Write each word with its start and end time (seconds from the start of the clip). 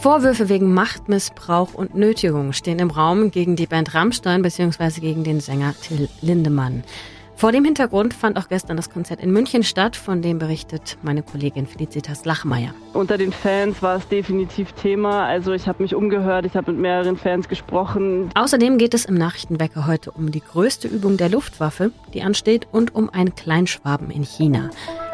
Vorwürfe 0.00 0.48
wegen 0.48 0.72
Machtmissbrauch 0.72 1.74
und 1.74 1.94
Nötigung 1.94 2.54
stehen 2.54 2.78
im 2.78 2.90
Raum 2.90 3.30
gegen 3.30 3.54
die 3.54 3.66
Band 3.66 3.94
Rammstein 3.94 4.40
bzw. 4.40 4.98
gegen 4.98 5.24
den 5.24 5.40
Sänger 5.40 5.74
Till 5.82 6.08
Lindemann. 6.22 6.84
Vor 7.36 7.52
dem 7.52 7.66
Hintergrund 7.66 8.14
fand 8.14 8.38
auch 8.38 8.48
gestern 8.48 8.78
das 8.78 8.88
Konzert 8.88 9.20
in 9.20 9.30
München 9.30 9.62
statt, 9.62 9.96
von 9.96 10.22
dem 10.22 10.38
berichtet 10.38 10.96
meine 11.02 11.22
Kollegin 11.22 11.66
Felicitas 11.66 12.24
Lachmeier. 12.24 12.74
Unter 12.94 13.18
den 13.18 13.30
Fans 13.30 13.82
war 13.82 13.96
es 13.96 14.08
definitiv 14.08 14.72
Thema. 14.72 15.26
Also 15.26 15.52
ich 15.52 15.68
habe 15.68 15.82
mich 15.82 15.94
umgehört, 15.94 16.46
ich 16.46 16.56
habe 16.56 16.72
mit 16.72 16.80
mehreren 16.80 17.18
Fans 17.18 17.46
gesprochen. 17.46 18.30
Außerdem 18.34 18.78
geht 18.78 18.94
es 18.94 19.04
im 19.04 19.16
Nachrichtenwecker 19.16 19.86
heute 19.86 20.12
um 20.12 20.30
die 20.30 20.40
größte 20.40 20.88
Übung 20.88 21.18
der 21.18 21.28
Luftwaffe, 21.28 21.92
die 22.14 22.22
ansteht, 22.22 22.68
und 22.72 22.94
um 22.94 23.10
einen 23.10 23.34
Kleinschwaben 23.34 24.10
in 24.10 24.22
China. 24.22 24.70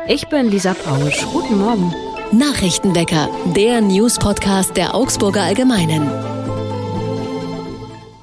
Ich 0.06 0.28
bin 0.28 0.48
Lisa 0.48 0.74
Pausch. 0.74 1.26
Guten 1.32 1.58
Morgen. 1.58 1.92
Nachrichtenwecker, 2.32 3.28
der 3.54 3.80
News-Podcast 3.80 4.76
der 4.76 4.96
Augsburger 4.96 5.42
Allgemeinen. 5.42 6.10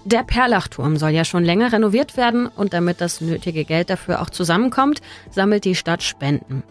Der 0.03 0.23
Perlachturm 0.23 0.97
soll 0.97 1.11
ja 1.11 1.23
schon 1.23 1.45
länger 1.45 1.71
renoviert 1.71 2.17
werden 2.17 2.47
und 2.47 2.73
damit 2.73 2.99
das 2.99 3.21
nötige 3.21 3.63
Geld 3.63 3.89
dafür 3.89 4.21
auch 4.21 4.29
zusammenkommt, 4.29 5.01
sammelt 5.31 5.63
die 5.63 5.75
Stadt 5.75 6.03
Spenden. 6.03 6.63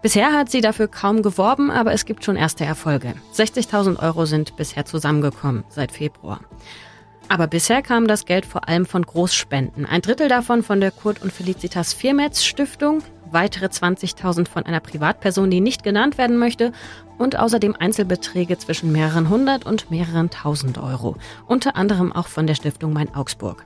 Bisher 0.00 0.32
hat 0.32 0.50
sie 0.50 0.62
dafür 0.62 0.88
kaum 0.88 1.22
geworben, 1.22 1.70
aber 1.70 1.92
es 1.92 2.06
gibt 2.06 2.24
schon 2.24 2.36
erste 2.36 2.64
Erfolge. 2.64 3.14
60.000 3.34 4.02
Euro 4.02 4.24
sind 4.24 4.56
bisher 4.56 4.86
zusammengekommen 4.86 5.64
seit 5.68 5.92
Februar. 5.92 6.40
Aber 7.28 7.46
bisher 7.46 7.82
kam 7.82 8.08
das 8.08 8.24
Geld 8.24 8.46
vor 8.46 8.66
allem 8.66 8.86
von 8.86 9.04
Großspenden. 9.04 9.84
Ein 9.84 10.00
Drittel 10.00 10.28
davon 10.28 10.62
von 10.62 10.80
der 10.80 10.90
Kurt 10.90 11.20
und 11.20 11.32
Felicitas 11.32 11.92
Viermetz 11.92 12.42
Stiftung, 12.42 13.02
weitere 13.32 13.66
20.000 13.66 14.48
von 14.48 14.64
einer 14.66 14.80
Privatperson, 14.80 15.50
die 15.50 15.60
nicht 15.60 15.82
genannt 15.82 16.18
werden 16.18 16.38
möchte 16.38 16.72
und 17.18 17.38
außerdem 17.38 17.76
Einzelbeträge 17.78 18.58
zwischen 18.58 18.92
mehreren 18.92 19.28
hundert 19.28 19.66
und 19.66 19.90
mehreren 19.90 20.30
tausend 20.30 20.78
Euro, 20.78 21.16
unter 21.46 21.76
anderem 21.76 22.12
auch 22.12 22.28
von 22.28 22.46
der 22.46 22.54
Stiftung 22.54 22.92
Mein 22.92 23.14
Augsburg. 23.14 23.64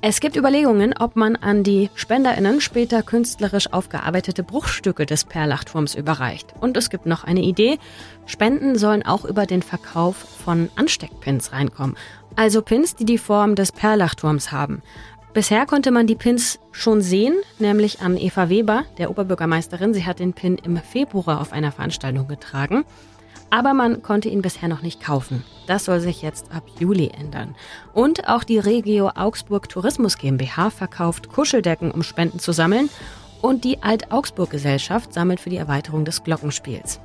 Es 0.00 0.20
gibt 0.20 0.36
Überlegungen, 0.36 0.94
ob 0.96 1.16
man 1.16 1.34
an 1.34 1.64
die 1.64 1.90
SpenderInnen 1.96 2.60
später 2.60 3.02
künstlerisch 3.02 3.72
aufgearbeitete 3.72 4.44
Bruchstücke 4.44 5.06
des 5.06 5.24
Perlachturms 5.24 5.96
überreicht. 5.96 6.54
Und 6.60 6.76
es 6.76 6.88
gibt 6.88 7.06
noch 7.06 7.24
eine 7.24 7.40
Idee. 7.40 7.80
Spenden 8.24 8.78
sollen 8.78 9.04
auch 9.04 9.24
über 9.24 9.44
den 9.44 9.60
Verkauf 9.60 10.14
von 10.16 10.70
Ansteckpins 10.76 11.50
reinkommen. 11.50 11.96
Also 12.36 12.62
Pins, 12.62 12.94
die 12.94 13.06
die 13.06 13.18
Form 13.18 13.56
des 13.56 13.72
Perlachturms 13.72 14.52
haben. 14.52 14.82
Bisher 15.38 15.66
konnte 15.66 15.92
man 15.92 16.08
die 16.08 16.16
Pins 16.16 16.58
schon 16.72 17.00
sehen, 17.00 17.36
nämlich 17.60 18.00
an 18.00 18.16
Eva 18.16 18.48
Weber, 18.48 18.82
der 18.98 19.08
Oberbürgermeisterin. 19.08 19.94
Sie 19.94 20.04
hat 20.04 20.18
den 20.18 20.32
Pin 20.32 20.58
im 20.64 20.78
Februar 20.78 21.40
auf 21.40 21.52
einer 21.52 21.70
Veranstaltung 21.70 22.26
getragen. 22.26 22.84
Aber 23.48 23.72
man 23.72 24.02
konnte 24.02 24.28
ihn 24.28 24.42
bisher 24.42 24.68
noch 24.68 24.82
nicht 24.82 25.00
kaufen. 25.00 25.44
Das 25.68 25.84
soll 25.84 26.00
sich 26.00 26.22
jetzt 26.22 26.50
ab 26.50 26.64
Juli 26.80 27.12
ändern. 27.16 27.54
Und 27.94 28.28
auch 28.28 28.42
die 28.42 28.58
Regio 28.58 29.12
Augsburg 29.14 29.68
Tourismus 29.68 30.18
GmbH 30.18 30.70
verkauft 30.70 31.28
Kuscheldecken, 31.28 31.92
um 31.92 32.02
Spenden 32.02 32.40
zu 32.40 32.50
sammeln. 32.50 32.90
Und 33.40 33.62
die 33.62 33.80
Alt-Augsburg-Gesellschaft 33.80 35.14
sammelt 35.14 35.38
für 35.38 35.50
die 35.50 35.56
Erweiterung 35.56 36.04
des 36.04 36.24
Glockenspiels. 36.24 36.98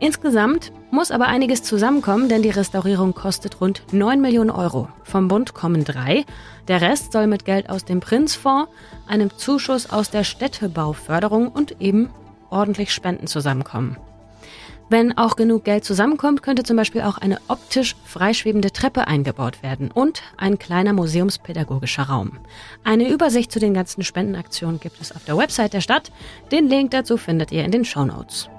Insgesamt 0.00 0.72
muss 0.90 1.10
aber 1.10 1.26
einiges 1.26 1.62
zusammenkommen, 1.62 2.28
denn 2.28 2.42
die 2.42 2.50
Restaurierung 2.50 3.14
kostet 3.14 3.60
rund 3.60 3.82
9 3.92 4.20
Millionen 4.20 4.50
Euro. 4.50 4.88
Vom 5.02 5.28
Bund 5.28 5.54
kommen 5.54 5.84
drei. 5.84 6.24
Der 6.68 6.80
Rest 6.80 7.12
soll 7.12 7.26
mit 7.26 7.44
Geld 7.44 7.70
aus 7.70 7.84
dem 7.84 8.00
Prinzfonds, 8.00 8.70
einem 9.06 9.30
Zuschuss 9.36 9.90
aus 9.90 10.10
der 10.10 10.24
Städtebauförderung 10.24 11.48
und 11.48 11.80
eben 11.80 12.10
ordentlich 12.50 12.92
Spenden 12.92 13.26
zusammenkommen. 13.26 13.96
Wenn 14.90 15.16
auch 15.16 15.36
genug 15.36 15.64
Geld 15.64 15.84
zusammenkommt, 15.84 16.42
könnte 16.42 16.62
zum 16.62 16.76
Beispiel 16.76 17.02
auch 17.02 17.16
eine 17.16 17.38
optisch 17.48 17.96
freischwebende 18.04 18.70
Treppe 18.70 19.08
eingebaut 19.08 19.62
werden 19.62 19.90
und 19.90 20.22
ein 20.36 20.58
kleiner 20.58 20.92
museumspädagogischer 20.92 22.04
Raum. 22.04 22.38
Eine 22.84 23.08
Übersicht 23.08 23.50
zu 23.50 23.58
den 23.58 23.72
ganzen 23.72 24.04
Spendenaktionen 24.04 24.80
gibt 24.80 25.00
es 25.00 25.12
auf 25.12 25.24
der 25.24 25.38
Website 25.38 25.72
der 25.72 25.80
Stadt. 25.80 26.12
Den 26.52 26.68
Link 26.68 26.90
dazu 26.90 27.16
findet 27.16 27.50
ihr 27.50 27.64
in 27.64 27.70
den 27.70 27.86
Show 27.86 28.04
Notes. 28.04 28.50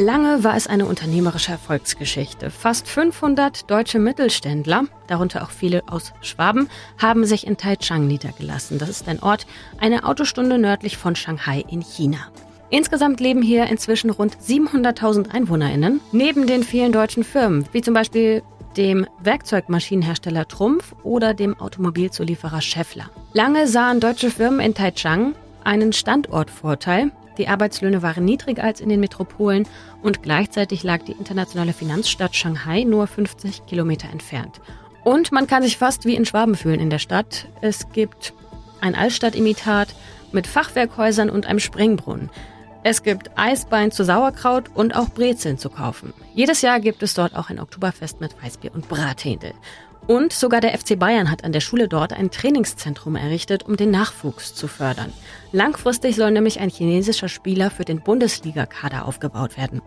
Lange 0.00 0.44
war 0.44 0.56
es 0.56 0.66
eine 0.66 0.86
unternehmerische 0.86 1.52
Erfolgsgeschichte. 1.52 2.48
Fast 2.48 2.88
500 2.88 3.70
deutsche 3.70 3.98
Mittelständler, 3.98 4.84
darunter 5.08 5.42
auch 5.42 5.50
viele 5.50 5.82
aus 5.88 6.14
Schwaben, 6.22 6.70
haben 6.96 7.26
sich 7.26 7.46
in 7.46 7.58
Taichung 7.58 8.06
niedergelassen. 8.06 8.78
Das 8.78 8.88
ist 8.88 9.08
ein 9.08 9.22
Ort 9.22 9.46
eine 9.78 10.04
Autostunde 10.06 10.56
nördlich 10.56 10.96
von 10.96 11.16
Shanghai 11.16 11.62
in 11.68 11.82
China. 11.82 12.16
Insgesamt 12.70 13.20
leben 13.20 13.42
hier 13.42 13.66
inzwischen 13.66 14.08
rund 14.08 14.38
700.000 14.38 15.32
EinwohnerInnen, 15.32 16.00
neben 16.12 16.46
den 16.46 16.62
vielen 16.62 16.92
deutschen 16.92 17.22
Firmen, 17.22 17.66
wie 17.72 17.82
zum 17.82 17.92
Beispiel 17.92 18.42
dem 18.78 19.06
Werkzeugmaschinenhersteller 19.22 20.48
Trumpf 20.48 20.94
oder 21.02 21.34
dem 21.34 21.60
Automobilzulieferer 21.60 22.62
Scheffler. 22.62 23.10
Lange 23.34 23.66
sahen 23.66 24.00
deutsche 24.00 24.30
Firmen 24.30 24.60
in 24.60 24.72
Taichung 24.72 25.34
einen 25.62 25.92
Standortvorteil, 25.92 27.12
die 27.40 27.48
Arbeitslöhne 27.48 28.02
waren 28.02 28.26
niedriger 28.26 28.64
als 28.64 28.82
in 28.82 28.90
den 28.90 29.00
Metropolen 29.00 29.66
und 30.02 30.22
gleichzeitig 30.22 30.82
lag 30.82 31.02
die 31.04 31.12
internationale 31.12 31.72
Finanzstadt 31.72 32.36
Shanghai 32.36 32.84
nur 32.84 33.06
50 33.06 33.64
Kilometer 33.64 34.10
entfernt. 34.10 34.60
Und 35.04 35.32
man 35.32 35.46
kann 35.46 35.62
sich 35.62 35.78
fast 35.78 36.04
wie 36.04 36.16
in 36.16 36.26
Schwaben 36.26 36.54
fühlen 36.54 36.80
in 36.80 36.90
der 36.90 36.98
Stadt. 36.98 37.46
Es 37.62 37.90
gibt 37.92 38.34
ein 38.82 38.94
Altstadtimitat 38.94 39.88
mit 40.32 40.46
Fachwerkhäusern 40.46 41.30
und 41.30 41.46
einem 41.46 41.60
Springbrunnen. 41.60 42.28
Es 42.82 43.02
gibt 43.02 43.30
Eisbein 43.38 43.90
zu 43.90 44.04
Sauerkraut 44.04 44.66
und 44.74 44.94
auch 44.94 45.08
Brezeln 45.08 45.56
zu 45.56 45.70
kaufen. 45.70 46.12
Jedes 46.34 46.60
Jahr 46.60 46.78
gibt 46.78 47.02
es 47.02 47.14
dort 47.14 47.34
auch 47.34 47.48
ein 47.48 47.58
Oktoberfest 47.58 48.20
mit 48.20 48.34
Weißbier 48.42 48.74
und 48.74 48.86
Brathändel. 48.86 49.54
Und 50.10 50.32
sogar 50.32 50.60
der 50.60 50.76
FC 50.76 50.98
Bayern 50.98 51.30
hat 51.30 51.44
an 51.44 51.52
der 51.52 51.60
Schule 51.60 51.86
dort 51.86 52.12
ein 52.12 52.32
Trainingszentrum 52.32 53.14
errichtet, 53.14 53.62
um 53.62 53.76
den 53.76 53.92
Nachwuchs 53.92 54.56
zu 54.56 54.66
fördern. 54.66 55.12
Langfristig 55.52 56.16
soll 56.16 56.32
nämlich 56.32 56.58
ein 56.58 56.68
chinesischer 56.68 57.28
Spieler 57.28 57.70
für 57.70 57.84
den 57.84 58.00
Bundesliga-Kader 58.00 59.06
aufgebaut 59.06 59.56
werden. 59.56 59.82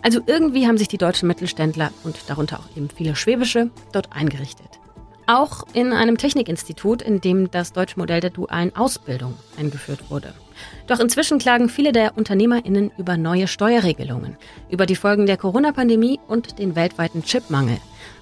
Also 0.00 0.20
irgendwie 0.24 0.66
haben 0.66 0.78
sich 0.78 0.88
die 0.88 0.96
deutschen 0.96 1.28
Mittelständler 1.28 1.90
und 2.02 2.16
darunter 2.28 2.60
auch 2.60 2.76
eben 2.78 2.88
viele 2.88 3.14
schwäbische 3.14 3.70
dort 3.92 4.10
eingerichtet. 4.10 4.80
Auch 5.26 5.64
in 5.74 5.92
einem 5.92 6.16
Technikinstitut, 6.16 7.02
in 7.02 7.20
dem 7.20 7.50
das 7.50 7.74
deutsche 7.74 7.98
Modell 7.98 8.20
der 8.20 8.30
dualen 8.30 8.74
Ausbildung 8.74 9.34
eingeführt 9.58 10.10
wurde. 10.10 10.32
Doch 10.86 10.98
inzwischen 10.98 11.38
klagen 11.38 11.68
viele 11.68 11.92
der 11.92 12.16
UnternehmerInnen 12.16 12.90
über 12.96 13.18
neue 13.18 13.46
Steuerregelungen, 13.46 14.38
über 14.70 14.86
die 14.86 14.96
Folgen 14.96 15.26
der 15.26 15.36
Corona-Pandemie 15.36 16.20
und 16.26 16.58
den 16.58 16.74
weltweiten 16.74 17.22
Chipmangel. 17.22 17.76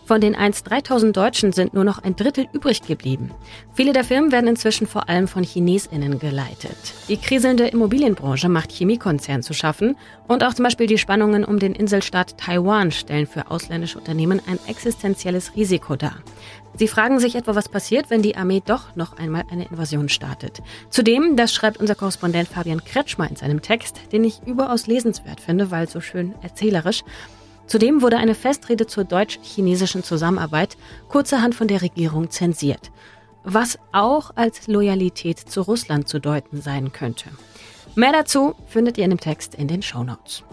Von 0.06 0.20
den 0.20 0.36
einst 0.36 0.70
3000 0.70 1.16
Deutschen 1.16 1.52
sind 1.52 1.74
nur 1.74 1.82
noch 1.82 1.98
ein 1.98 2.14
Drittel 2.14 2.46
übrig 2.52 2.82
geblieben. 2.82 3.32
Viele 3.74 3.92
der 3.92 4.04
Firmen 4.04 4.30
werden 4.30 4.46
inzwischen 4.46 4.86
vor 4.86 5.08
allem 5.08 5.26
von 5.26 5.42
ChinesInnen 5.42 6.20
geleitet. 6.20 6.76
Die 7.08 7.16
kriselnde 7.16 7.66
Immobilienbranche 7.66 8.48
macht 8.48 8.70
Chemiekonzernen 8.70 9.42
zu 9.42 9.52
schaffen 9.52 9.96
und 10.28 10.44
auch 10.44 10.54
zum 10.54 10.62
Beispiel 10.62 10.86
die 10.86 10.98
Spannungen 10.98 11.44
um 11.44 11.58
den 11.58 11.74
Inselstaat 11.74 12.38
Taiwan 12.38 12.92
stellen 12.92 13.26
für 13.26 13.50
ausländische 13.50 13.98
Unternehmen 13.98 14.40
ein 14.46 14.60
existenzielles 14.68 15.56
Risiko 15.56 15.96
dar. 15.96 16.14
Sie 16.78 16.88
fragen 16.88 17.18
sich 17.18 17.34
etwa, 17.34 17.56
was 17.56 17.68
passiert, 17.68 18.10
wenn 18.10 18.22
die 18.22 18.36
Armee 18.36 18.62
doch 18.64 18.94
noch 18.94 19.18
einmal 19.18 19.44
eine 19.50 19.64
Invasion 19.64 20.08
startet. 20.08 20.62
Zudem, 20.90 21.34
das 21.34 21.52
schreibt 21.52 21.78
unser 21.78 21.94
Korrespondent 21.94 22.48
Fabian 22.48 22.84
Kretschmer 22.84 23.28
in 23.28 23.36
seinem 23.36 23.62
Text, 23.62 23.98
den 24.12 24.22
ich 24.24 24.42
überaus 24.46 24.86
lesenswert 24.86 25.40
finde, 25.40 25.70
weil 25.70 25.88
so 25.88 26.00
schön 26.00 26.34
erzählerisch, 26.42 27.02
Zudem 27.66 28.00
wurde 28.00 28.16
eine 28.16 28.34
Festrede 28.34 28.86
zur 28.86 29.04
deutsch-chinesischen 29.04 30.04
Zusammenarbeit 30.04 30.76
kurzerhand 31.08 31.54
von 31.54 31.68
der 31.68 31.82
Regierung 31.82 32.30
zensiert, 32.30 32.92
was 33.42 33.78
auch 33.92 34.30
als 34.36 34.68
Loyalität 34.68 35.38
zu 35.38 35.62
Russland 35.62 36.08
zu 36.08 36.20
deuten 36.20 36.60
sein 36.60 36.92
könnte. 36.92 37.30
Mehr 37.94 38.12
dazu 38.12 38.54
findet 38.68 38.98
ihr 38.98 39.04
in 39.04 39.10
dem 39.10 39.20
Text 39.20 39.54
in 39.54 39.68
den 39.68 39.82
Show 39.82 40.04
Notes. 40.04 40.44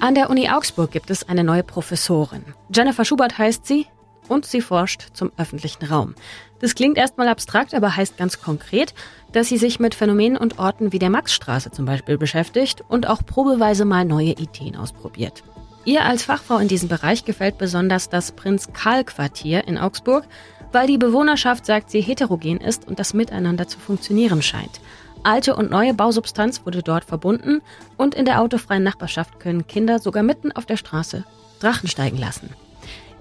An 0.00 0.14
der 0.14 0.30
Uni 0.30 0.48
Augsburg 0.48 0.90
gibt 0.90 1.10
es 1.10 1.28
eine 1.28 1.44
neue 1.44 1.62
Professorin. 1.62 2.44
Jennifer 2.74 3.04
Schubert 3.04 3.38
heißt 3.38 3.66
sie 3.66 3.86
und 4.28 4.46
sie 4.46 4.62
forscht 4.62 5.08
zum 5.12 5.30
öffentlichen 5.36 5.84
Raum. 5.84 6.14
Das 6.60 6.74
klingt 6.74 6.98
erstmal 6.98 7.28
abstrakt, 7.28 7.74
aber 7.74 7.96
heißt 7.96 8.16
ganz 8.16 8.40
konkret, 8.40 8.94
dass 9.32 9.48
sie 9.48 9.56
sich 9.56 9.80
mit 9.80 9.94
Phänomenen 9.94 10.36
und 10.36 10.58
Orten 10.58 10.92
wie 10.92 10.98
der 10.98 11.10
Maxstraße 11.10 11.70
zum 11.70 11.86
Beispiel 11.86 12.18
beschäftigt 12.18 12.84
und 12.86 13.08
auch 13.08 13.24
probeweise 13.24 13.84
mal 13.84 14.04
neue 14.04 14.32
Ideen 14.32 14.76
ausprobiert. 14.76 15.42
Ihr 15.86 16.04
als 16.04 16.24
Fachfrau 16.24 16.58
in 16.58 16.68
diesem 16.68 16.88
Bereich 16.88 17.24
gefällt 17.24 17.56
besonders 17.56 18.10
das 18.10 18.32
Prinz-Karl-Quartier 18.32 19.66
in 19.66 19.78
Augsburg, 19.78 20.26
weil 20.72 20.86
die 20.86 20.98
Bewohnerschaft 20.98 21.64
sagt, 21.64 21.90
sie 21.90 22.02
heterogen 22.02 22.60
ist 22.60 22.86
und 22.86 22.98
das 22.98 23.14
Miteinander 23.14 23.66
zu 23.66 23.78
funktionieren 23.78 24.42
scheint. 24.42 24.80
Alte 25.22 25.56
und 25.56 25.70
neue 25.70 25.94
Bausubstanz 25.94 26.64
wurde 26.64 26.82
dort 26.82 27.04
verbunden 27.04 27.62
und 27.96 28.14
in 28.14 28.24
der 28.24 28.40
autofreien 28.40 28.82
Nachbarschaft 28.82 29.40
können 29.40 29.66
Kinder 29.66 29.98
sogar 29.98 30.22
mitten 30.22 30.52
auf 30.52 30.66
der 30.66 30.76
Straße 30.76 31.24
Drachen 31.60 31.88
steigen 31.88 32.16
lassen. 32.16 32.50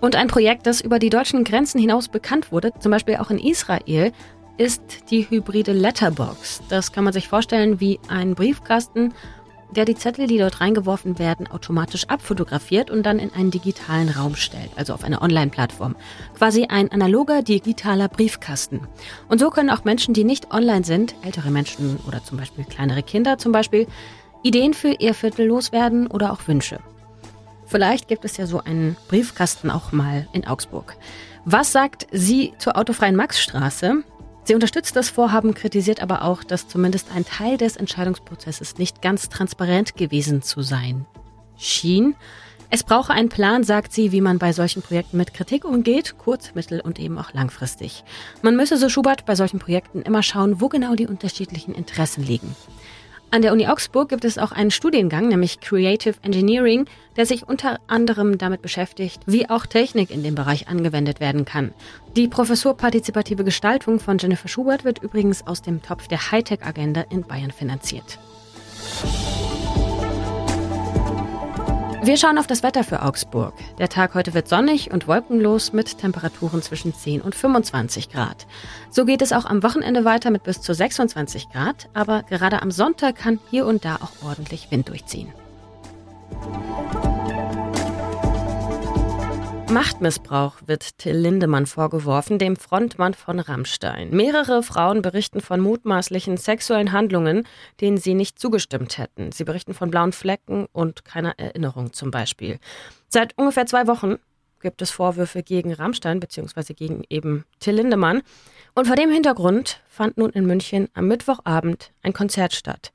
Und 0.01 0.15
ein 0.15 0.27
Projekt, 0.27 0.65
das 0.65 0.81
über 0.81 0.99
die 0.99 1.09
deutschen 1.09 1.43
Grenzen 1.43 1.79
hinaus 1.79 2.07
bekannt 2.07 2.51
wurde, 2.51 2.71
zum 2.79 2.91
Beispiel 2.91 3.17
auch 3.17 3.29
in 3.29 3.37
Israel, 3.37 4.11
ist 4.57 5.09
die 5.09 5.29
hybride 5.29 5.71
Letterbox. 5.71 6.61
Das 6.69 6.91
kann 6.91 7.03
man 7.03 7.13
sich 7.13 7.27
vorstellen 7.27 7.79
wie 7.79 7.99
ein 8.09 8.35
Briefkasten, 8.35 9.13
der 9.75 9.85
die 9.85 9.95
Zettel, 9.95 10.27
die 10.27 10.37
dort 10.37 10.61
reingeworfen 10.61 11.19
werden, 11.19 11.47
automatisch 11.47 12.05
abfotografiert 12.07 12.89
und 12.89 13.03
dann 13.03 13.19
in 13.19 13.33
einen 13.33 13.51
digitalen 13.51 14.09
Raum 14.09 14.35
stellt, 14.35 14.71
also 14.75 14.93
auf 14.93 15.03
eine 15.03 15.21
Online-Plattform. 15.21 15.95
Quasi 16.35 16.65
ein 16.65 16.91
analoger 16.91 17.43
digitaler 17.43 18.07
Briefkasten. 18.07 18.81
Und 19.27 19.39
so 19.39 19.49
können 19.49 19.69
auch 19.69 19.83
Menschen, 19.83 20.13
die 20.13 20.23
nicht 20.23 20.51
online 20.51 20.83
sind, 20.83 21.15
ältere 21.23 21.51
Menschen 21.51 21.99
oder 22.07 22.23
zum 22.23 22.37
Beispiel 22.37 22.65
kleinere 22.65 23.03
Kinder 23.03 23.37
zum 23.37 23.51
Beispiel, 23.51 23.87
Ideen 24.43 24.73
für 24.73 24.91
ihr 24.91 25.13
Viertel 25.13 25.45
loswerden 25.45 26.07
oder 26.07 26.31
auch 26.31 26.47
Wünsche. 26.47 26.79
Vielleicht 27.69 28.07
gibt 28.07 28.25
es 28.25 28.35
ja 28.37 28.47
so 28.47 28.63
einen 28.63 28.97
Briefkasten 29.07 29.69
auch 29.69 29.91
mal 29.91 30.27
in 30.33 30.45
Augsburg. 30.47 30.97
Was 31.45 31.71
sagt 31.71 32.07
sie 32.11 32.53
zur 32.57 32.75
autofreien 32.77 33.15
Maxstraße? 33.15 34.03
Sie 34.43 34.55
unterstützt 34.55 34.95
das 34.95 35.09
Vorhaben, 35.09 35.53
kritisiert 35.53 36.01
aber 36.01 36.23
auch, 36.23 36.43
dass 36.43 36.67
zumindest 36.67 37.11
ein 37.15 37.25
Teil 37.25 37.57
des 37.57 37.77
Entscheidungsprozesses 37.77 38.79
nicht 38.79 39.03
ganz 39.03 39.29
transparent 39.29 39.95
gewesen 39.95 40.41
zu 40.41 40.63
sein 40.63 41.05
schien. 41.57 42.15
Es 42.71 42.83
brauche 42.83 43.13
einen 43.13 43.29
Plan, 43.29 43.63
sagt 43.63 43.93
sie, 43.93 44.11
wie 44.11 44.21
man 44.21 44.39
bei 44.39 44.53
solchen 44.53 44.81
Projekten 44.81 45.17
mit 45.17 45.33
Kritik 45.33 45.65
umgeht, 45.65 46.15
kurz-, 46.17 46.55
mittel- 46.55 46.81
und 46.81 46.99
eben 46.99 47.17
auch 47.19 47.33
langfristig. 47.33 48.03
Man 48.41 48.55
müsse, 48.55 48.77
so 48.77 48.89
Schubert, 48.89 49.25
bei 49.25 49.35
solchen 49.35 49.59
Projekten 49.59 50.01
immer 50.01 50.23
schauen, 50.23 50.61
wo 50.61 50.69
genau 50.69 50.95
die 50.95 51.07
unterschiedlichen 51.07 51.73
Interessen 51.73 52.23
liegen. 52.23 52.55
An 53.31 53.43
der 53.43 53.53
Uni 53.53 53.67
Augsburg 53.67 54.09
gibt 54.09 54.25
es 54.25 54.39
auch 54.39 54.51
einen 54.51 54.71
Studiengang, 54.71 55.27
nämlich 55.27 55.59
Creative 55.59 56.15
Engineering, 56.23 56.87
der 57.15 57.27
sich 57.27 57.47
unter 57.47 57.79
anderem 57.85 58.39
damit 58.39 58.63
beschäftigt, 58.63 59.21
wie 59.27 59.47
auch 59.47 59.67
Technik 59.67 60.09
in 60.09 60.23
dem 60.23 60.33
Bereich 60.33 60.67
angewendet 60.67 61.19
werden 61.19 61.45
kann. 61.45 61.71
Die 62.15 62.27
Professur 62.27 62.75
Partizipative 62.75 63.43
Gestaltung 63.43 63.99
von 63.99 64.17
Jennifer 64.17 64.47
Schubert 64.47 64.83
wird 64.83 65.03
übrigens 65.03 65.45
aus 65.45 65.61
dem 65.61 65.83
Topf 65.83 66.07
der 66.07 66.31
Hightech-Agenda 66.31 67.05
in 67.11 67.21
Bayern 67.21 67.51
finanziert. 67.51 68.17
Wir 72.01 72.15
schauen 72.15 72.37
auf 72.37 72.47
das 72.47 72.63
Wetter 72.63 72.85
für 72.85 73.01
Augsburg. 73.01 73.53
Der 73.77 73.89
Tag 73.89 74.15
heute 74.15 74.33
wird 74.33 74.47
sonnig 74.47 74.89
und 74.91 75.07
wolkenlos 75.07 75.73
mit 75.73 75.97
Temperaturen 75.97 76.61
zwischen 76.61 76.93
10 76.93 77.21
und 77.21 77.35
25 77.35 78.09
Grad. 78.09 78.47
So 78.89 79.03
geht 79.03 79.21
es 79.21 79.33
auch 79.33 79.43
am 79.45 79.63
Wochenende 79.63 80.05
weiter 80.05 80.31
mit 80.31 80.43
bis 80.43 80.61
zu 80.61 80.73
26 80.73 81.49
Grad, 81.49 81.89
aber 81.93 82.23
gerade 82.23 82.61
am 82.61 82.71
Sonntag 82.71 83.17
kann 83.17 83.39
hier 83.49 83.65
und 83.65 83.83
da 83.83 83.95
auch 83.97 84.25
ordentlich 84.25 84.71
Wind 84.71 84.87
durchziehen. 84.87 85.33
Machtmissbrauch 89.69 90.55
wird 90.65 90.97
Till 90.97 91.15
Lindemann 91.15 91.67
vorgeworfen, 91.67 92.39
dem 92.39 92.55
Frontmann 92.55 93.13
von 93.13 93.39
Rammstein. 93.39 94.09
Mehrere 94.09 94.63
Frauen 94.63 95.03
berichten 95.03 95.41
von 95.41 95.59
mutmaßlichen 95.59 96.37
sexuellen 96.37 96.91
Handlungen, 96.91 97.45
denen 97.79 97.97
sie 97.97 98.15
nicht 98.15 98.39
zugestimmt 98.39 98.97
hätten. 98.97 99.31
Sie 99.31 99.43
berichten 99.43 99.75
von 99.75 99.91
blauen 99.91 100.11
Flecken 100.11 100.65
und 100.71 101.05
keiner 101.05 101.37
Erinnerung 101.37 101.93
zum 101.93 102.09
Beispiel. 102.09 102.57
Seit 103.09 103.37
ungefähr 103.37 103.67
zwei 103.67 103.85
Wochen 103.85 104.15
gibt 104.59 104.81
es 104.81 104.89
Vorwürfe 104.89 105.43
gegen 105.43 105.71
Rammstein 105.71 106.19
bzw. 106.19 106.73
gegen 106.73 107.03
eben 107.09 107.45
Till 107.59 107.75
Lindemann. 107.75 108.23
Und 108.73 108.87
vor 108.87 108.95
dem 108.95 109.11
Hintergrund 109.11 109.81
fand 109.87 110.17
nun 110.17 110.31
in 110.31 110.47
München 110.47 110.87
am 110.95 111.07
Mittwochabend 111.07 111.91
ein 112.01 112.13
Konzert 112.13 112.55
statt. 112.55 112.91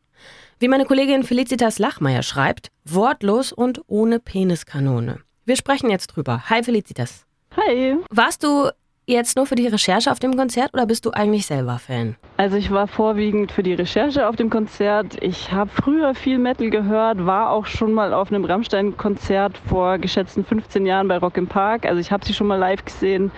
Wie 0.58 0.68
meine 0.68 0.86
Kollegin 0.86 1.22
Felicitas 1.22 1.78
Lachmeier 1.78 2.24
schreibt, 2.24 2.72
wortlos 2.84 3.52
und 3.52 3.80
ohne 3.86 4.18
Peniskanone. 4.18 5.20
Wir 5.46 5.56
sprechen 5.56 5.90
jetzt 5.90 6.06
drüber. 6.06 6.48
Hi 6.48 6.62
Felicitas. 6.62 7.26
Hi. 7.54 7.98
Warst 8.08 8.42
du 8.42 8.70
jetzt 9.04 9.36
nur 9.36 9.44
für 9.44 9.56
die 9.56 9.66
Recherche 9.66 10.10
auf 10.10 10.18
dem 10.18 10.38
Konzert 10.38 10.72
oder 10.72 10.86
bist 10.86 11.04
du 11.04 11.10
eigentlich 11.10 11.44
selber 11.44 11.78
Fan? 11.78 12.16
Also 12.38 12.56
ich 12.56 12.70
war 12.70 12.88
vorwiegend 12.88 13.52
für 13.52 13.62
die 13.62 13.74
Recherche 13.74 14.26
auf 14.26 14.36
dem 14.36 14.48
Konzert. 14.48 15.22
Ich 15.22 15.52
habe 15.52 15.70
früher 15.70 16.14
viel 16.14 16.38
Metal 16.38 16.70
gehört, 16.70 17.26
war 17.26 17.50
auch 17.50 17.66
schon 17.66 17.92
mal 17.92 18.14
auf 18.14 18.32
einem 18.32 18.46
Rammstein-Konzert 18.46 19.58
vor 19.68 19.98
geschätzten 19.98 20.46
15 20.46 20.86
Jahren 20.86 21.08
bei 21.08 21.18
Rock 21.18 21.36
im 21.36 21.46
Park. 21.46 21.84
Also 21.84 22.00
ich 22.00 22.10
habe 22.10 22.24
sie 22.24 22.32
schon 22.32 22.46
mal 22.46 22.58
live 22.58 22.82
gesehen. 22.82 23.30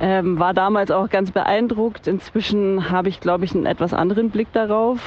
Ähm, 0.00 0.40
war 0.40 0.54
damals 0.54 0.90
auch 0.90 1.08
ganz 1.08 1.30
beeindruckt. 1.30 2.08
Inzwischen 2.08 2.90
habe 2.90 3.10
ich, 3.10 3.20
glaube 3.20 3.44
ich, 3.44 3.54
einen 3.54 3.66
etwas 3.66 3.94
anderen 3.94 4.30
Blick 4.30 4.52
darauf. 4.52 4.98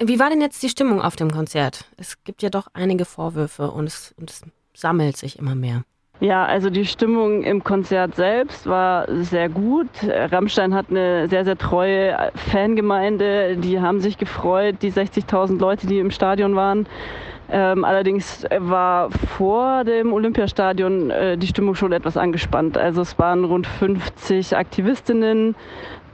Wie 0.00 0.18
war 0.18 0.30
denn 0.30 0.40
jetzt 0.40 0.62
die 0.62 0.70
Stimmung 0.70 1.02
auf 1.02 1.16
dem 1.16 1.30
Konzert? 1.30 1.84
Es 1.98 2.24
gibt 2.24 2.42
ja 2.42 2.48
doch 2.48 2.68
einige 2.72 3.04
Vorwürfe 3.04 3.70
und 3.70 3.86
es, 3.86 4.14
und 4.16 4.30
es 4.30 4.42
sammelt 4.74 5.16
sich 5.16 5.38
immer 5.38 5.54
mehr. 5.54 5.82
Ja, 6.20 6.44
also 6.44 6.70
die 6.70 6.86
Stimmung 6.86 7.42
im 7.42 7.64
Konzert 7.64 8.14
selbst 8.14 8.66
war 8.66 9.06
sehr 9.22 9.48
gut. 9.48 9.88
Rammstein 10.02 10.72
hat 10.72 10.86
eine 10.90 11.28
sehr, 11.28 11.44
sehr 11.44 11.58
treue 11.58 12.30
Fangemeinde. 12.34 13.56
Die 13.56 13.80
haben 13.80 14.00
sich 14.00 14.16
gefreut, 14.16 14.76
die 14.82 14.92
60.000 14.92 15.58
Leute, 15.58 15.86
die 15.86 15.98
im 15.98 16.12
Stadion 16.12 16.54
waren. 16.54 16.86
Ähm, 17.50 17.84
allerdings 17.84 18.46
war 18.58 19.10
vor 19.10 19.84
dem 19.84 20.12
Olympiastadion 20.12 21.10
äh, 21.10 21.36
die 21.36 21.46
Stimmung 21.46 21.74
schon 21.74 21.92
etwas 21.92 22.16
angespannt. 22.16 22.78
Also 22.78 23.02
es 23.02 23.18
waren 23.18 23.44
rund 23.44 23.66
50 23.66 24.56
Aktivistinnen 24.56 25.54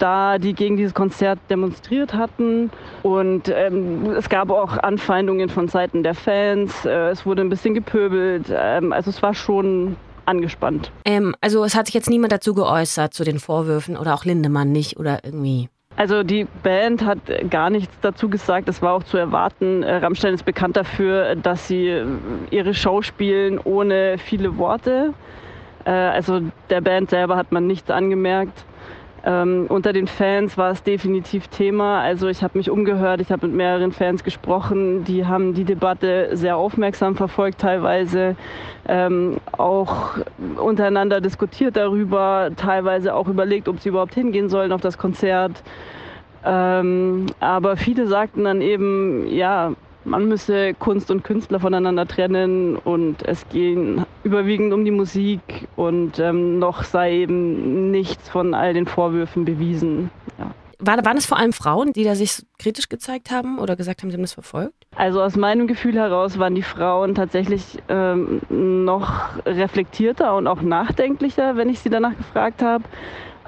da, 0.00 0.38
die 0.38 0.54
gegen 0.54 0.76
dieses 0.76 0.94
Konzert 0.94 1.38
demonstriert 1.48 2.14
hatten. 2.14 2.70
Und 3.02 3.48
ähm, 3.48 4.06
es 4.16 4.28
gab 4.28 4.50
auch 4.50 4.76
Anfeindungen 4.78 5.48
von 5.48 5.68
Seiten 5.68 6.02
der 6.02 6.14
Fans. 6.14 6.84
Äh, 6.84 7.10
es 7.10 7.26
wurde 7.26 7.42
ein 7.42 7.48
bisschen 7.48 7.74
gepöbelt. 7.74 8.46
Ähm, 8.50 8.92
also 8.92 9.10
es 9.10 9.22
war 9.22 9.34
schon 9.34 9.96
angespannt. 10.26 10.90
Ähm, 11.04 11.34
also 11.40 11.64
es 11.64 11.74
hat 11.74 11.86
sich 11.86 11.94
jetzt 11.94 12.10
niemand 12.10 12.32
dazu 12.32 12.54
geäußert 12.54 13.14
zu 13.14 13.24
den 13.24 13.38
Vorwürfen 13.38 13.96
oder 13.96 14.14
auch 14.14 14.24
Lindemann 14.24 14.72
nicht 14.72 14.98
oder 14.98 15.24
irgendwie. 15.24 15.68
Also 15.96 16.22
die 16.22 16.46
Band 16.62 17.04
hat 17.04 17.18
gar 17.50 17.68
nichts 17.68 17.94
dazu 18.00 18.30
gesagt, 18.30 18.68
das 18.68 18.80
war 18.80 18.94
auch 18.94 19.02
zu 19.02 19.18
erwarten. 19.18 19.82
Äh, 19.82 19.96
Rammstein 19.96 20.32
ist 20.34 20.44
bekannt 20.44 20.76
dafür, 20.76 21.36
dass 21.36 21.68
sie 21.68 21.88
äh, 21.88 22.06
ihre 22.50 22.72
Show 22.74 23.02
spielen 23.02 23.58
ohne 23.58 24.16
viele 24.18 24.56
Worte. 24.56 25.12
Äh, 25.84 25.90
also 25.90 26.40
der 26.70 26.80
Band 26.80 27.10
selber 27.10 27.36
hat 27.36 27.52
man 27.52 27.66
nichts 27.66 27.90
angemerkt. 27.90 28.64
Ähm, 29.24 29.66
unter 29.68 29.92
den 29.92 30.06
Fans 30.06 30.56
war 30.56 30.70
es 30.70 30.82
definitiv 30.82 31.48
Thema. 31.48 32.00
Also 32.00 32.28
ich 32.28 32.42
habe 32.42 32.56
mich 32.56 32.70
umgehört, 32.70 33.20
ich 33.20 33.30
habe 33.30 33.46
mit 33.46 33.56
mehreren 33.56 33.92
Fans 33.92 34.24
gesprochen, 34.24 35.04
die 35.04 35.26
haben 35.26 35.52
die 35.52 35.64
Debatte 35.64 36.30
sehr 36.32 36.56
aufmerksam 36.56 37.16
verfolgt 37.16 37.60
teilweise, 37.60 38.36
ähm, 38.88 39.36
auch 39.52 40.16
untereinander 40.56 41.20
diskutiert 41.20 41.76
darüber, 41.76 42.50
teilweise 42.56 43.14
auch 43.14 43.28
überlegt, 43.28 43.68
ob 43.68 43.80
sie 43.80 43.90
überhaupt 43.90 44.14
hingehen 44.14 44.48
sollen 44.48 44.72
auf 44.72 44.80
das 44.80 44.96
Konzert. 44.96 45.62
Ähm, 46.42 47.26
aber 47.40 47.76
viele 47.76 48.06
sagten 48.06 48.44
dann 48.44 48.62
eben, 48.62 49.26
ja, 49.26 49.72
man 50.04 50.28
müsse 50.28 50.74
Kunst 50.74 51.10
und 51.10 51.24
Künstler 51.24 51.60
voneinander 51.60 52.06
trennen 52.06 52.76
und 52.76 53.22
es 53.26 53.48
ging 53.48 54.04
überwiegend 54.24 54.72
um 54.72 54.84
die 54.84 54.90
Musik 54.90 55.68
und 55.76 56.18
ähm, 56.18 56.58
noch 56.58 56.84
sei 56.84 57.18
eben 57.18 57.90
nichts 57.90 58.28
von 58.28 58.54
all 58.54 58.74
den 58.74 58.86
Vorwürfen 58.86 59.44
bewiesen. 59.44 60.10
Ja. 60.38 60.50
War, 60.82 61.04
waren 61.04 61.18
es 61.18 61.26
vor 61.26 61.38
allem 61.38 61.52
Frauen, 61.52 61.92
die 61.92 62.04
da 62.04 62.14
sich 62.14 62.42
kritisch 62.58 62.88
gezeigt 62.88 63.30
haben 63.30 63.58
oder 63.58 63.76
gesagt 63.76 64.02
haben, 64.02 64.10
sie 64.10 64.16
haben 64.16 64.22
das 64.22 64.32
verfolgt? 64.32 64.86
Also 64.96 65.22
aus 65.22 65.36
meinem 65.36 65.66
Gefühl 65.66 65.96
heraus 65.96 66.38
waren 66.38 66.54
die 66.54 66.62
Frauen 66.62 67.14
tatsächlich 67.14 67.78
ähm, 67.88 68.40
noch 68.48 69.44
reflektierter 69.44 70.34
und 70.34 70.46
auch 70.46 70.62
nachdenklicher, 70.62 71.56
wenn 71.56 71.68
ich 71.68 71.80
sie 71.80 71.90
danach 71.90 72.16
gefragt 72.16 72.62
habe 72.62 72.84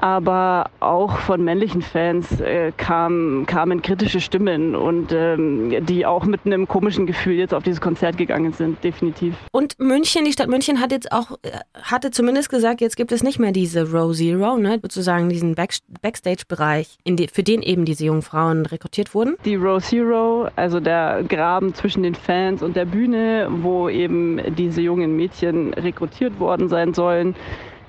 aber 0.02 0.68
auch 0.80 1.16
von 1.18 1.44
männlichen 1.44 1.80
Fans 1.80 2.40
äh, 2.40 2.72
kam, 2.76 3.44
kamen 3.46 3.82
kritische 3.82 4.20
Stimmen 4.20 4.74
und 4.74 5.12
ähm, 5.12 5.86
die 5.86 6.04
auch 6.04 6.24
mit 6.24 6.40
einem 6.44 6.66
komischen 6.66 7.06
Gefühl 7.06 7.34
jetzt 7.34 7.54
auf 7.54 7.62
dieses 7.62 7.80
Konzert 7.80 8.18
gegangen 8.18 8.52
sind, 8.52 8.82
definitiv. 8.82 9.36
Und 9.52 9.78
München, 9.78 10.24
die 10.24 10.32
Stadt 10.32 10.48
München 10.48 10.80
hat 10.80 10.90
jetzt 10.90 11.12
auch, 11.12 11.38
äh, 11.42 11.50
hatte 11.80 12.10
zumindest 12.10 12.50
gesagt, 12.50 12.80
jetzt 12.80 12.96
gibt 12.96 13.12
es 13.12 13.22
nicht 13.22 13.38
mehr 13.38 13.52
diese 13.52 13.92
Row 13.92 14.12
Zero, 14.12 14.56
ne, 14.56 14.80
sozusagen 14.82 15.28
diesen 15.28 15.54
Back 15.54 15.72
Backstage-Bereich, 16.02 16.98
die, 17.06 17.28
für 17.28 17.44
den 17.44 17.62
eben 17.62 17.84
diese 17.84 18.04
jungen 18.04 18.22
Frauen 18.22 18.66
rekrutiert 18.66 19.14
wurden. 19.14 19.36
Die 19.44 19.54
Row 19.54 19.80
Zero, 19.80 20.48
also 20.56 20.80
der 20.80 21.22
Graben 21.28 21.74
zwischen 21.74 22.02
den 22.02 22.16
Fans 22.16 22.60
und 22.64 22.74
der 22.74 22.86
Bühne, 22.86 23.46
wo 23.60 23.88
eben 23.88 24.40
diese 24.56 24.80
jungen 24.80 25.14
Mädchen 25.14 25.72
rekrutiert 25.74 26.40
worden 26.40 26.68
sein 26.68 26.92
sollen, 26.92 27.36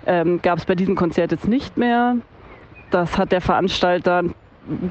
ähm, 0.06 0.42
gab 0.42 0.60
es 0.60 0.66
bei 0.66 0.76
diesem 0.76 0.96
Konzert 0.96 1.32
jetzt 1.32 1.48
nicht 1.48 1.78
mehr. 1.78 2.18
Das 2.92 3.18
hat 3.18 3.32
der 3.32 3.42
Veranstalter 3.42 4.24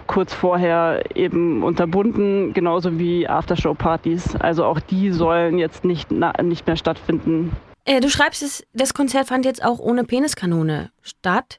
kurz 0.06 0.34
vorher 0.34 1.04
eben 1.14 1.62
unterbunden, 1.62 2.52
genauso 2.52 2.98
wie 2.98 3.26
Aftershow-Partys. 3.26 4.36
Also 4.36 4.64
auch 4.64 4.80
die 4.80 5.10
sollen 5.10 5.58
jetzt 5.58 5.84
nicht, 5.84 6.10
na, 6.10 6.32
nicht 6.42 6.66
mehr 6.66 6.76
stattfinden. 6.76 7.52
Äh, 7.84 8.00
du 8.00 8.10
schreibst 8.10 8.42
es, 8.42 8.66
das 8.72 8.94
Konzert 8.94 9.28
fand 9.28 9.44
jetzt 9.44 9.64
auch 9.64 9.78
ohne 9.78 10.04
Peniskanone 10.04 10.90
statt. 11.02 11.58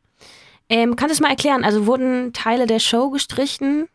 Ähm, 0.69 0.95
kannst 0.95 1.11
du 1.11 1.15
es 1.15 1.21
mal 1.21 1.29
erklären? 1.29 1.63
Also 1.63 1.87
wurden 1.87 2.33
Teile 2.33 2.67
der 2.67 2.79
Show 2.79 3.09
gestrichen 3.09 3.87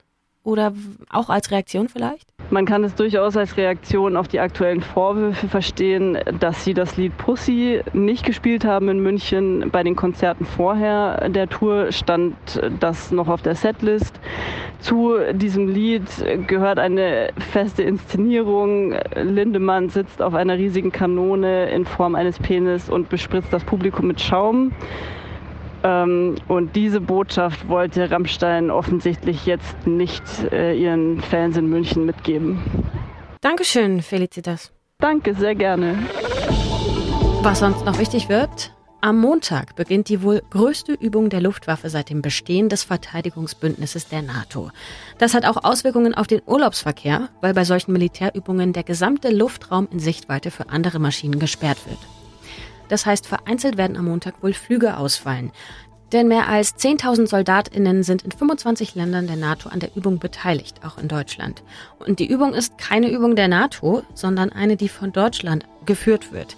oder 0.43 0.73
auch 1.11 1.31
als 1.31 1.51
Reaktion 1.51 1.89
vielleicht? 1.89 2.29
Man 2.51 2.65
kann 2.65 2.83
es 2.83 2.95
durchaus 2.95 3.37
als 3.37 3.59
Reaktion 3.59 4.17
auf 4.17 4.27
die 4.27 4.41
aktuellen 4.41 4.81
Vorwürfe 4.81 5.49
verstehen, 5.49 6.17
dass 6.41 6.65
sie 6.65 6.73
das 6.73 6.97
Lied 6.97 7.15
Pussy 7.19 7.83
nicht 7.93 8.25
gespielt 8.25 8.65
haben 8.65 8.89
in 8.89 9.01
München. 9.01 9.69
Bei 9.71 9.83
den 9.83 9.95
Konzerten 9.97 10.47
vorher 10.47 11.29
der 11.29 11.51
Tour 11.51 11.93
stand 11.93 12.35
das 12.81 13.11
noch 13.11 13.29
auf 13.29 13.43
der 13.43 13.55
Setlist. 13.55 14.19
Zu 14.81 15.19
diesem 15.35 15.69
Lied 15.69 16.05
gehört 16.47 16.79
eine 16.79 17.29
feste 17.39 17.83
Inszenierung. 17.83 18.95
Lindemann 19.15 19.91
sitzt 19.91 20.23
auf 20.23 20.33
einer 20.35 20.57
riesigen 20.57 20.91
Kanone 20.91 21.69
in 21.71 21.85
Form 21.85 22.15
eines 22.15 22.39
Penis 22.39 22.89
und 22.89 23.11
bespritzt 23.11 23.53
das 23.53 23.65
Publikum 23.65 24.07
mit 24.07 24.23
Schaum. 24.23 24.73
Ähm, 25.85 26.37
und 26.49 26.75
diese 26.75 27.01
Botschaft 27.01 27.69
wollte 27.69 28.11
Rammstein 28.11 28.71
offensichtlich 28.71 29.47
jetzt 29.47 29.87
nicht 29.87 30.23
äh, 30.53 30.75
ihren 30.75 31.21
Fans 31.21 31.57
in 31.57 31.69
München 31.69 32.05
mitgeben. 32.05 32.63
Dankeschön, 33.41 34.03
Felicitas. 34.03 34.73
Danke, 34.99 35.35
sehr 35.35 35.55
gerne. 35.55 35.97
Was 37.43 37.61
sonst 37.61 37.85
noch 37.85 37.99
wichtig 38.01 38.29
wird, 38.29 38.73
am 39.01 39.21
Montag 39.21 39.77
beginnt 39.77 40.09
die 40.09 40.23
wohl 40.23 40.43
größte 40.51 40.93
Übung 40.93 41.31
der 41.31 41.41
Luftwaffe 41.41 41.89
seit 41.89 42.11
dem 42.11 42.21
Bestehen 42.21 42.69
des 42.69 42.83
Verteidigungsbündnisses 42.83 44.09
der 44.09 44.23
NATO. 44.23 44.73
Das 45.19 45.35
hat 45.35 45.47
auch 45.47 45.63
Auswirkungen 45.63 46.15
auf 46.15 46.27
den 46.27 46.43
Urlaubsverkehr, 46.45 47.29
weil 47.41 47.55
bei 47.55 47.63
solchen 47.63 47.93
Militärübungen 47.93 48.73
der 48.73 48.83
gesamte 48.83 49.31
Luftraum 49.31 49.87
in 49.93 50.01
Sichtweite 50.01 50.51
für 50.51 50.71
andere 50.71 50.99
Maschinen 50.99 51.39
gesperrt 51.39 51.79
wird. 51.87 51.99
Das 52.89 53.07
heißt, 53.07 53.27
vereinzelt 53.27 53.77
werden 53.77 53.97
am 53.97 54.07
Montag 54.07 54.43
wohl 54.43 54.55
Flüge 54.55 54.97
ausfallen. 54.97 55.53
Denn 56.13 56.29
mehr 56.29 56.49
als 56.49 56.75
10.000 56.77 57.27
Soldatinnen 57.27 58.03
sind 58.03 58.23
in 58.23 58.33
25 58.33 58.95
Ländern 58.95 59.27
der 59.27 59.37
NATO 59.37 59.69
an 59.69 59.81
der 59.81 59.95
Übung 59.95 60.19
beteiligt, 60.19 60.81
auch 60.85 60.97
in 60.97 61.09
Deutschland. 61.09 61.63
Und 61.99 62.19
die 62.19 62.31
Übung 62.31 62.55
ist 62.55 62.79
keine 62.79 63.11
Übung 63.11 63.37
der 63.37 63.49
NATO, 63.49 64.03
sondern 64.15 64.51
eine, 64.51 64.77
die 64.77 64.89
von 64.89 65.13
Deutschland 65.13 65.67
geführt 65.85 66.33
wird. 66.33 66.57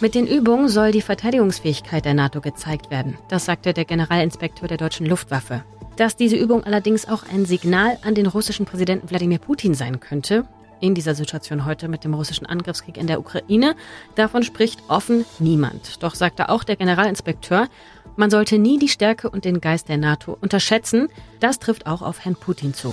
Mit 0.00 0.14
den 0.14 0.26
Übungen 0.26 0.68
soll 0.68 0.90
die 0.90 1.00
Verteidigungsfähigkeit 1.00 2.04
der 2.04 2.14
NATO 2.14 2.40
gezeigt 2.40 2.90
werden. 2.90 3.16
Das 3.28 3.46
sagte 3.46 3.72
der 3.72 3.84
Generalinspekteur 3.84 4.68
der 4.68 4.76
deutschen 4.76 5.06
Luftwaffe. 5.06 5.64
Dass 5.96 6.16
diese 6.16 6.36
Übung 6.36 6.64
allerdings 6.64 7.08
auch 7.08 7.22
ein 7.32 7.46
Signal 7.46 7.98
an 8.02 8.14
den 8.14 8.26
russischen 8.26 8.66
Präsidenten 8.66 9.08
Wladimir 9.08 9.38
Putin 9.38 9.74
sein 9.74 10.00
könnte, 10.00 10.44
in 10.82 10.94
dieser 10.94 11.14
Situation 11.14 11.64
heute 11.64 11.88
mit 11.88 12.04
dem 12.04 12.12
russischen 12.12 12.44
Angriffskrieg 12.44 12.98
in 12.98 13.06
der 13.06 13.20
Ukraine. 13.20 13.74
Davon 14.16 14.42
spricht 14.42 14.82
offen 14.88 15.24
niemand. 15.38 16.02
Doch 16.02 16.14
sagte 16.14 16.50
auch 16.50 16.64
der 16.64 16.76
Generalinspekteur, 16.76 17.68
man 18.16 18.30
sollte 18.30 18.58
nie 18.58 18.78
die 18.78 18.88
Stärke 18.88 19.30
und 19.30 19.46
den 19.46 19.60
Geist 19.60 19.88
der 19.88 19.96
NATO 19.96 20.36
unterschätzen. 20.40 21.08
Das 21.40 21.58
trifft 21.58 21.86
auch 21.86 22.02
auf 22.02 22.24
Herrn 22.24 22.36
Putin 22.36 22.74
zu. 22.74 22.92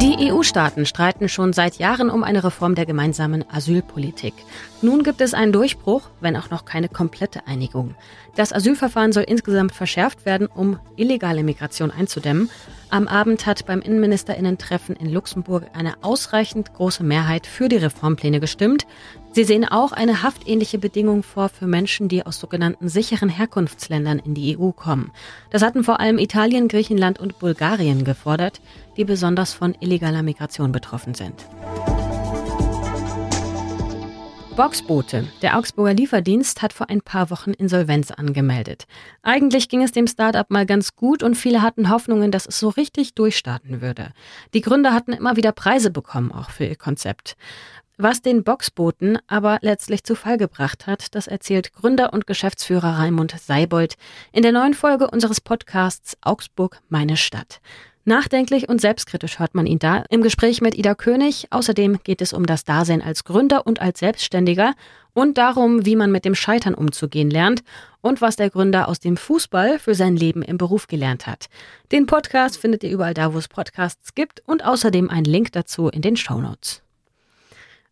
Die 0.00 0.30
EU-Staaten 0.30 0.84
streiten 0.84 1.28
schon 1.28 1.52
seit 1.52 1.76
Jahren 1.76 2.10
um 2.10 2.24
eine 2.24 2.44
Reform 2.44 2.74
der 2.74 2.84
gemeinsamen 2.84 3.44
Asylpolitik. 3.48 4.34
Nun 4.82 5.02
gibt 5.02 5.20
es 5.20 5.32
einen 5.32 5.52
Durchbruch, 5.52 6.10
wenn 6.20 6.36
auch 6.36 6.50
noch 6.50 6.64
keine 6.64 6.88
komplette 6.88 7.46
Einigung. 7.46 7.94
Das 8.34 8.52
Asylverfahren 8.52 9.12
soll 9.12 9.22
insgesamt 9.22 9.72
verschärft 9.72 10.26
werden, 10.26 10.46
um 10.46 10.78
illegale 10.96 11.42
Migration 11.42 11.90
einzudämmen. 11.90 12.50
Am 12.90 13.08
Abend 13.08 13.46
hat 13.46 13.66
beim 13.66 13.80
Innenministerinnen-Treffen 13.80 14.96
in 14.96 15.12
Luxemburg 15.12 15.64
eine 15.72 15.94
ausreichend 16.02 16.74
große 16.74 17.02
Mehrheit 17.02 17.46
für 17.46 17.68
die 17.68 17.76
Reformpläne 17.76 18.40
gestimmt. 18.40 18.86
Sie 19.32 19.44
sehen 19.44 19.64
auch 19.64 19.92
eine 19.92 20.22
haftähnliche 20.22 20.78
Bedingung 20.78 21.22
vor 21.22 21.48
für 21.48 21.66
Menschen, 21.66 22.08
die 22.08 22.24
aus 22.24 22.38
sogenannten 22.38 22.88
sicheren 22.88 23.28
Herkunftsländern 23.28 24.20
in 24.20 24.34
die 24.34 24.56
EU 24.56 24.70
kommen. 24.70 25.10
Das 25.50 25.62
hatten 25.62 25.82
vor 25.82 25.98
allem 25.98 26.18
Italien, 26.18 26.68
Griechenland 26.68 27.18
und 27.18 27.38
Bulgarien 27.38 28.04
gefordert, 28.04 28.60
die 28.96 29.04
besonders 29.04 29.52
von 29.52 29.76
illegaler 29.80 30.22
Migration 30.22 30.70
betroffen 30.70 31.14
sind. 31.14 31.46
Boxboote. 34.56 35.26
Der 35.42 35.58
Augsburger 35.58 35.94
Lieferdienst 35.94 36.62
hat 36.62 36.72
vor 36.72 36.88
ein 36.88 37.00
paar 37.00 37.30
Wochen 37.30 37.50
Insolvenz 37.50 38.12
angemeldet. 38.12 38.86
Eigentlich 39.22 39.68
ging 39.68 39.82
es 39.82 39.90
dem 39.90 40.06
Startup 40.06 40.48
mal 40.48 40.64
ganz 40.64 40.94
gut 40.94 41.24
und 41.24 41.34
viele 41.34 41.60
hatten 41.60 41.90
Hoffnungen, 41.90 42.30
dass 42.30 42.46
es 42.46 42.60
so 42.60 42.68
richtig 42.68 43.14
durchstarten 43.14 43.80
würde. 43.80 44.12
Die 44.54 44.60
Gründer 44.60 44.94
hatten 44.94 45.12
immer 45.12 45.34
wieder 45.34 45.50
Preise 45.50 45.90
bekommen, 45.90 46.30
auch 46.30 46.50
für 46.50 46.66
ihr 46.66 46.76
Konzept. 46.76 47.36
Was 47.96 48.22
den 48.22 48.44
Boxbooten 48.44 49.18
aber 49.26 49.58
letztlich 49.60 50.04
zu 50.04 50.14
Fall 50.14 50.38
gebracht 50.38 50.86
hat, 50.86 51.16
das 51.16 51.26
erzählt 51.26 51.72
Gründer 51.72 52.12
und 52.12 52.28
Geschäftsführer 52.28 52.98
Raimund 52.98 53.34
Seibold 53.36 53.96
in 54.30 54.42
der 54.42 54.52
neuen 54.52 54.74
Folge 54.74 55.10
unseres 55.10 55.40
Podcasts 55.40 56.16
Augsburg 56.22 56.80
meine 56.88 57.16
Stadt. 57.16 57.60
Nachdenklich 58.06 58.68
und 58.68 58.82
selbstkritisch 58.82 59.38
hört 59.38 59.54
man 59.54 59.66
ihn 59.66 59.78
da 59.78 60.04
im 60.10 60.20
Gespräch 60.20 60.60
mit 60.60 60.76
Ida 60.76 60.94
König. 60.94 61.46
Außerdem 61.50 62.00
geht 62.04 62.20
es 62.20 62.34
um 62.34 62.44
das 62.44 62.64
Dasein 62.64 63.00
als 63.00 63.24
Gründer 63.24 63.66
und 63.66 63.80
als 63.80 64.00
Selbstständiger 64.00 64.74
und 65.14 65.38
darum, 65.38 65.86
wie 65.86 65.96
man 65.96 66.12
mit 66.12 66.26
dem 66.26 66.34
Scheitern 66.34 66.74
umzugehen 66.74 67.30
lernt 67.30 67.64
und 68.02 68.20
was 68.20 68.36
der 68.36 68.50
Gründer 68.50 68.88
aus 68.88 69.00
dem 69.00 69.16
Fußball 69.16 69.78
für 69.78 69.94
sein 69.94 70.16
Leben 70.16 70.42
im 70.42 70.58
Beruf 70.58 70.86
gelernt 70.86 71.26
hat. 71.26 71.46
Den 71.92 72.04
Podcast 72.04 72.58
findet 72.58 72.84
ihr 72.84 72.90
überall 72.90 73.14
da, 73.14 73.32
wo 73.32 73.38
es 73.38 73.48
Podcasts 73.48 74.14
gibt 74.14 74.42
und 74.44 74.66
außerdem 74.66 75.08
einen 75.08 75.24
Link 75.24 75.52
dazu 75.52 75.88
in 75.88 76.02
den 76.02 76.16
Show 76.16 76.40
Notes. 76.40 76.83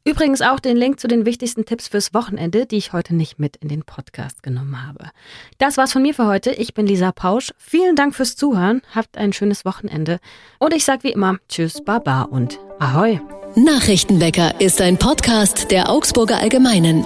Übrigens 0.04 0.42
auch 0.42 0.58
den 0.58 0.76
Link 0.76 0.98
zu 0.98 1.06
den 1.06 1.24
wichtigsten 1.24 1.64
Tipps 1.64 1.86
fürs 1.86 2.12
Wochenende, 2.12 2.66
die 2.66 2.76
ich 2.76 2.92
heute 2.92 3.14
nicht 3.14 3.38
mit 3.38 3.56
in 3.56 3.68
den 3.68 3.84
Podcast 3.84 4.42
genommen 4.42 4.86
habe. 4.86 5.10
Das 5.58 5.76
war's 5.76 5.92
von 5.92 6.02
mir 6.02 6.12
für 6.12 6.26
heute. 6.26 6.50
Ich 6.50 6.74
bin 6.74 6.86
Lisa 6.86 7.12
Pausch. 7.12 7.52
Vielen 7.56 7.94
Dank 7.94 8.14
fürs 8.14 8.34
Zuhören. 8.34 8.82
Habt 8.94 9.16
ein 9.16 9.32
schönes 9.32 9.64
Wochenende. 9.64 10.18
Und 10.58 10.74
ich 10.74 10.84
sag 10.84 11.04
wie 11.04 11.12
immer 11.12 11.36
Tschüss, 11.48 11.84
Baba 11.84 12.22
und 12.22 12.58
Ahoi. 12.80 13.20
Nachrichtenwecker 13.54 14.60
ist 14.60 14.80
ein 14.80 14.96
Podcast 14.96 15.70
der 15.70 15.90
Augsburger 15.90 16.38
Allgemeinen. 16.38 17.04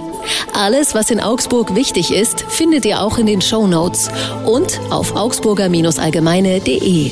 Alles, 0.53 0.95
was 0.95 1.11
in 1.11 1.19
Augsburg 1.19 1.75
wichtig 1.75 2.11
ist, 2.11 2.41
findet 2.41 2.85
ihr 2.85 3.01
auch 3.01 3.17
in 3.17 3.25
den 3.27 3.41
Show 3.41 3.67
Notes 3.67 4.09
und 4.45 4.79
auf 4.89 5.13
augsburger-allgemeine.de. 5.15 7.11